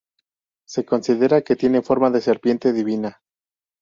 [0.65, 3.21] Se considera que tiene forma de serpiente divina.